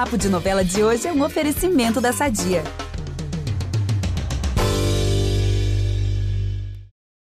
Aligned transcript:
Papo 0.00 0.16
de 0.16 0.30
Novela 0.30 0.64
de 0.64 0.82
hoje 0.82 1.06
é 1.06 1.12
um 1.12 1.22
oferecimento 1.22 2.00
da 2.00 2.10
Sadia. 2.10 2.62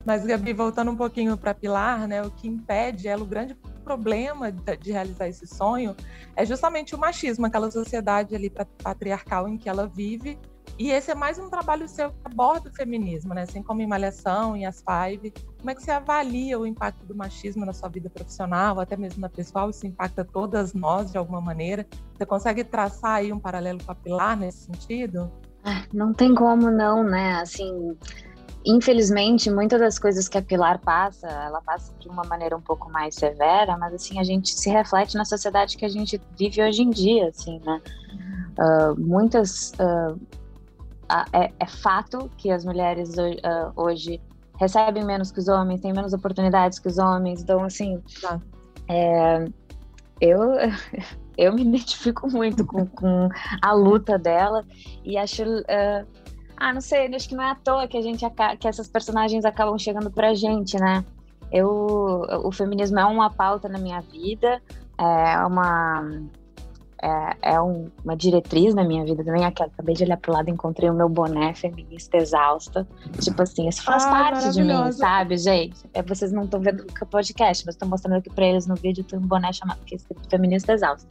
Mas, 0.06 0.26
Gabi, 0.26 0.54
voltando 0.54 0.90
um 0.90 0.96
pouquinho 0.96 1.38
para 1.38 1.54
Pilar, 1.54 2.08
né, 2.08 2.22
o 2.22 2.32
que 2.32 2.48
impede 2.48 3.10
ela, 3.10 3.22
o 3.22 3.26
grande 3.26 3.54
problema 3.84 4.50
de 4.50 4.94
realizar 4.94 5.28
esse 5.28 5.46
sonho 5.46 5.94
é 6.38 6.46
justamente 6.46 6.96
o 6.96 6.98
machismo, 6.98 7.46
aquela 7.46 7.70
sociedade 7.70 8.34
ali 8.34 8.50
patriarcal 8.82 9.50
em 9.50 9.58
que 9.58 9.68
ela 9.68 9.86
vive. 9.86 10.40
E 10.80 10.92
esse 10.92 11.12
é 11.12 11.16
mais 11.16 11.38
um 11.38 11.50
trabalho 11.50 11.90
seu 11.90 12.10
que 12.10 12.16
aborda 12.24 12.70
o 12.70 12.74
feminismo, 12.74 13.34
né? 13.34 13.42
Assim 13.42 13.62
como 13.62 13.82
em 13.82 13.86
Malhação, 13.86 14.56
em 14.56 14.66
As 14.66 14.82
Five. 14.82 15.34
Como 15.58 15.70
é 15.70 15.76
que 15.76 15.84
você 15.84 15.92
avalia 15.92 16.58
o 16.58 16.66
impacto 16.66 17.06
do 17.06 17.14
machismo 17.14 17.66
na 17.66 17.74
sua 17.74 17.90
vida 17.90 18.10
profissional, 18.10 18.80
até 18.80 18.96
mesmo 18.96 19.20
na 19.20 19.28
pessoal? 19.28 19.70
Isso 19.70 19.86
impacta 19.86 20.24
todas 20.24 20.74
nós 20.74 21.12
de 21.12 21.18
alguma 21.18 21.42
maneira? 21.42 21.86
Você 22.16 22.26
consegue 22.26 22.64
traçar 22.64 23.16
aí 23.16 23.34
um 23.34 23.40
paralelo 23.40 23.84
com 23.84 23.92
a 23.92 23.96
Pilar 23.96 24.38
nesse 24.38 24.68
sentido? 24.68 25.30
Ah, 25.66 25.84
não 25.94 26.14
tem 26.14 26.34
como 26.34 26.72
não, 26.72 27.04
né? 27.04 27.42
Assim, 27.42 27.98
infelizmente, 28.66 29.52
muitas 29.52 29.82
das 29.82 30.00
coisas 30.00 30.30
que 30.30 30.38
a 30.38 30.42
Pilar 30.42 30.80
passa, 30.80 31.28
ela 31.28 31.62
passa 31.62 31.94
de 32.00 32.08
uma 32.08 32.24
maneira 32.24 32.56
um 32.56 32.62
pouco 32.62 32.90
mais 32.90 33.16
severa, 33.16 33.78
mas 33.78 33.94
assim, 33.96 34.18
a 34.18 34.24
gente 34.24 34.58
se 34.58 34.70
reflete 34.70 35.18
na 35.18 35.26
sociedade 35.26 35.76
que 35.76 35.84
a 35.84 35.90
gente 35.90 36.22
vive 36.38 36.64
hoje 36.64 36.84
em 36.84 36.90
dia, 36.90 37.28
assim, 37.28 37.60
né? 37.66 37.82
Uh, 38.58 38.98
muitas... 38.98 39.74
Uh, 39.74 40.18
é, 41.34 41.52
é, 41.60 41.66
fato 41.66 42.30
que 42.38 42.52
as 42.52 42.64
mulheres 42.64 43.16
uh, 43.18 43.72
hoje 43.76 44.22
recebem 44.58 45.06
menos 45.06 45.32
que 45.32 45.40
os 45.40 45.48
homens, 45.48 45.82
têm 45.82 45.94
menos 45.94 46.14
oportunidades 46.14 46.80
que 46.80 46.88
os 46.88 46.98
homens, 46.98 47.42
então, 47.42 47.64
assim... 47.64 48.02
Tá. 48.22 48.40
É, 48.88 49.46
eu... 50.22 50.40
Eu 51.42 51.54
me 51.54 51.62
identifico 51.62 52.30
muito 52.30 52.66
com, 52.66 52.86
com 52.86 53.30
a 53.62 53.72
luta 53.72 54.20
dela 54.20 54.66
e 55.06 55.18
acho 55.18 55.42
ah, 56.60 56.74
não 56.74 56.82
sei, 56.82 57.08
acho 57.16 57.30
que 57.30 57.36
não 57.36 57.44
é 57.44 57.52
à 57.52 57.56
toa 57.56 57.88
que 57.88 57.98
a 57.98 58.02
gente 58.02 58.26
que 58.60 58.68
essas 58.68 58.90
personagens 58.90 59.46
acabam 59.46 59.80
chegando 59.80 60.12
pra 60.12 60.34
gente, 60.34 60.78
né? 60.78 61.06
Eu, 61.50 62.26
o 62.44 62.52
feminismo 62.52 63.00
é 63.00 63.06
uma 63.06 63.30
pauta 63.30 63.70
na 63.70 63.80
minha 63.80 64.02
vida, 64.02 64.62
é 64.98 65.38
uma 65.46 66.06
é, 67.02 67.54
é 67.54 67.62
um, 67.62 67.90
uma 68.04 68.16
diretriz 68.16 68.76
na 68.76 68.84
minha 68.84 69.06
vida 69.06 69.24
também. 69.24 69.46
Aqui, 69.46 69.64
acabei 69.64 69.96
de 69.96 70.04
olhar 70.04 70.18
pro 70.18 70.34
lado 70.34 70.50
e 70.50 70.52
encontrei 70.52 70.90
o 70.90 70.94
meu 70.94 71.08
boné 71.08 71.54
feminista 71.54 72.18
exausta. 72.18 72.88
Tipo 73.22 73.42
assim, 73.42 73.68
isso 73.68 73.84
faz 73.84 74.06
ah, 74.06 74.10
parte 74.10 74.52
de 74.52 74.62
mim, 74.62 74.92
sabe, 74.92 75.38
gente? 75.38 75.80
É, 75.94 76.04
vocês 76.04 76.32
não 76.32 76.44
estão 76.44 76.60
vendo 76.60 76.86
o 77.02 77.06
podcast, 77.06 77.66
mas 77.66 77.76
estou 77.76 77.88
mostrando 77.88 78.18
aqui 78.18 78.30
pra 78.30 78.46
eles 78.46 78.68
no 78.68 78.76
vídeo. 78.76 79.04
Tem 79.04 79.18
um 79.18 79.26
boné 79.26 79.54
chamado 79.54 79.80
que 79.86 79.96
é 79.96 80.00
feminista 80.30 80.74
exausta. 80.74 81.08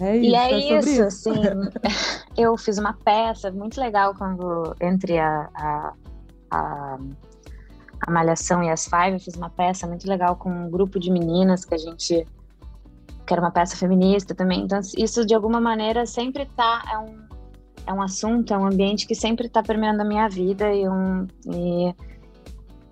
É 0.00 0.16
isso, 0.16 0.30
e 0.30 0.34
é, 0.34 0.52
é 0.52 0.78
isso, 0.78 0.88
isso, 0.88 1.02
assim. 1.04 1.32
eu 2.36 2.56
fiz 2.58 2.78
uma 2.78 2.92
peça 2.92 3.50
muito 3.50 3.80
legal 3.80 4.14
quando 4.14 4.74
entre 4.80 5.18
a, 5.18 5.48
a, 5.54 5.92
a, 6.50 6.98
a, 8.06 8.10
Malhação 8.10 8.62
e 8.62 8.70
as 8.70 8.86
Five, 8.86 9.12
eu 9.12 9.20
fiz 9.20 9.36
uma 9.36 9.48
peça 9.48 9.86
muito 9.86 10.06
legal 10.08 10.36
com 10.36 10.50
um 10.50 10.68
grupo 10.68 10.98
de 10.98 11.10
meninas 11.10 11.64
que 11.64 11.74
a 11.74 11.78
gente 11.78 12.26
que 13.26 13.32
era 13.32 13.40
uma 13.40 13.50
peça 13.50 13.76
feminista 13.76 14.34
também. 14.34 14.62
Então 14.62 14.80
isso 14.96 15.24
de 15.24 15.34
alguma 15.34 15.60
maneira 15.60 16.06
sempre 16.06 16.46
tá 16.56 16.82
é 16.92 16.98
um 16.98 17.24
é 17.86 17.92
um 17.92 18.00
assunto, 18.00 18.54
é 18.54 18.56
um 18.56 18.66
ambiente 18.66 19.06
que 19.06 19.14
sempre 19.14 19.46
está 19.46 19.62
permeando 19.62 20.00
a 20.00 20.04
minha 20.04 20.28
vida 20.28 20.72
e 20.72 20.88
um 20.88 21.26
e, 21.46 21.94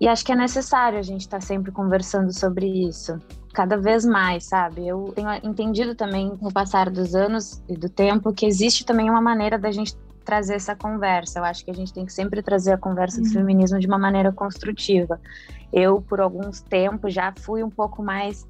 e 0.01 0.07
acho 0.07 0.23
que 0.23 0.31
é 0.31 0.35
necessário 0.35 0.99
a 0.99 1.01
gente 1.01 1.21
estar 1.21 1.39
tá 1.39 1.45
sempre 1.45 1.71
conversando 1.71 2.31
sobre 2.31 2.67
isso 2.67 3.17
cada 3.53 3.77
vez 3.77 4.03
mais, 4.03 4.45
sabe? 4.45 4.87
Eu 4.87 5.13
tenho 5.15 5.29
entendido 5.43 5.93
também 5.93 6.35
com 6.35 6.47
o 6.47 6.51
passar 6.51 6.89
dos 6.89 7.13
anos 7.13 7.63
e 7.69 7.77
do 7.77 7.87
tempo 7.87 8.33
que 8.33 8.47
existe 8.47 8.83
também 8.83 9.09
uma 9.09 9.21
maneira 9.21 9.59
da 9.59 9.71
gente 9.71 9.95
trazer 10.25 10.55
essa 10.55 10.75
conversa. 10.75 11.39
Eu 11.39 11.43
acho 11.43 11.63
que 11.63 11.69
a 11.69 11.73
gente 11.73 11.93
tem 11.93 12.05
que 12.05 12.11
sempre 12.11 12.41
trazer 12.41 12.73
a 12.73 12.77
conversa 12.77 13.17
uhum. 13.17 13.23
do 13.23 13.29
feminismo 13.31 13.79
de 13.79 13.85
uma 13.85 13.99
maneira 13.99 14.31
construtiva. 14.31 15.21
Eu, 15.71 16.01
por 16.01 16.19
alguns 16.19 16.61
tempos, 16.61 17.13
já 17.13 17.31
fui 17.37 17.63
um 17.63 17.69
pouco 17.69 18.01
mais 18.01 18.47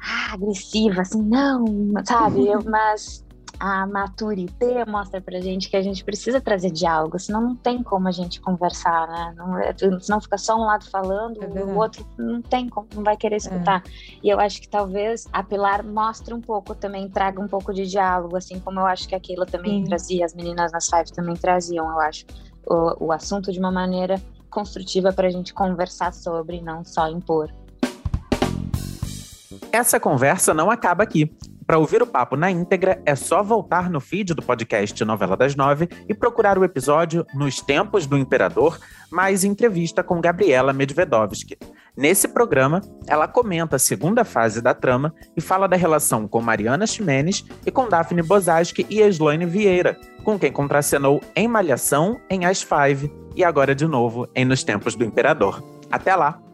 ah, 0.00 0.34
agressiva, 0.34 1.02
assim, 1.02 1.22
não, 1.22 1.92
sabe? 2.04 2.46
Eu, 2.46 2.62
mas 2.64 3.24
a 3.60 3.86
maturité 3.86 4.84
mostra 4.86 5.20
pra 5.20 5.40
gente 5.40 5.68
que 5.68 5.76
a 5.76 5.82
gente 5.82 6.04
precisa 6.04 6.40
trazer 6.40 6.70
diálogo, 6.70 7.18
senão 7.18 7.40
não 7.40 7.56
tem 7.56 7.82
como 7.82 8.06
a 8.06 8.12
gente 8.12 8.40
conversar, 8.40 9.08
né? 9.08 9.34
Não, 9.36 9.58
é, 9.58 9.74
senão 10.00 10.20
fica 10.20 10.38
só 10.38 10.56
um 10.56 10.64
lado 10.64 10.88
falando 10.88 11.42
é 11.42 11.64
o 11.64 11.76
outro 11.76 12.06
não 12.16 12.40
tem 12.40 12.68
como, 12.68 12.86
não 12.94 13.02
vai 13.02 13.16
querer 13.16 13.36
escutar. 13.36 13.82
É. 13.84 13.90
E 14.22 14.28
eu 14.28 14.38
acho 14.38 14.60
que 14.60 14.68
talvez 14.68 15.26
a 15.32 15.42
Pilar 15.42 15.84
mostre 15.84 16.32
um 16.32 16.40
pouco 16.40 16.74
também, 16.74 17.08
traga 17.08 17.40
um 17.40 17.48
pouco 17.48 17.74
de 17.74 17.86
diálogo, 17.86 18.36
assim 18.36 18.60
como 18.60 18.78
eu 18.78 18.86
acho 18.86 19.08
que 19.08 19.14
aquilo 19.14 19.44
também 19.44 19.82
Sim. 19.82 19.84
trazia, 19.84 20.24
as 20.24 20.34
meninas 20.34 20.70
nas 20.70 20.88
Five 20.88 21.12
também 21.12 21.34
traziam, 21.34 21.90
eu 21.90 22.00
acho, 22.00 22.24
o, 22.66 23.06
o 23.06 23.12
assunto 23.12 23.50
de 23.50 23.58
uma 23.58 23.72
maneira 23.72 24.22
construtiva 24.50 25.12
para 25.12 25.26
a 25.26 25.30
gente 25.30 25.52
conversar 25.52 26.12
sobre, 26.12 26.60
não 26.60 26.84
só 26.84 27.08
impor. 27.08 27.52
Essa 29.72 30.00
conversa 30.00 30.52
não 30.54 30.70
acaba 30.70 31.02
aqui. 31.02 31.30
Para 31.68 31.78
ouvir 31.78 32.02
o 32.02 32.06
papo 32.06 32.34
na 32.34 32.50
íntegra, 32.50 32.98
é 33.04 33.14
só 33.14 33.42
voltar 33.42 33.90
no 33.90 34.00
feed 34.00 34.32
do 34.32 34.40
podcast 34.40 35.04
Novela 35.04 35.36
das 35.36 35.54
Nove 35.54 35.86
e 36.08 36.14
procurar 36.14 36.56
o 36.56 36.64
episódio 36.64 37.26
Nos 37.34 37.60
Tempos 37.60 38.06
do 38.06 38.16
Imperador, 38.16 38.78
mais 39.10 39.44
entrevista 39.44 40.02
com 40.02 40.18
Gabriela 40.18 40.72
Medvedovsky. 40.72 41.58
Nesse 41.94 42.26
programa, 42.26 42.80
ela 43.06 43.28
comenta 43.28 43.76
a 43.76 43.78
segunda 43.78 44.24
fase 44.24 44.62
da 44.62 44.72
trama 44.72 45.12
e 45.36 45.42
fala 45.42 45.68
da 45.68 45.76
relação 45.76 46.26
com 46.26 46.40
Mariana 46.40 46.86
Ximenes 46.86 47.44
e 47.66 47.70
com 47.70 47.86
Daphne 47.86 48.22
Bozaski 48.22 48.86
e 48.88 49.02
Eslaine 49.02 49.44
Vieira, 49.44 49.98
com 50.24 50.38
quem 50.38 50.50
contracenou 50.50 51.20
em 51.36 51.46
Malhação, 51.46 52.18
em 52.30 52.46
As 52.46 52.62
Five 52.62 53.12
e 53.36 53.44
agora 53.44 53.74
de 53.74 53.86
novo 53.86 54.26
em 54.34 54.46
Nos 54.46 54.64
Tempos 54.64 54.94
do 54.94 55.04
Imperador. 55.04 55.62
Até 55.90 56.16
lá! 56.16 56.47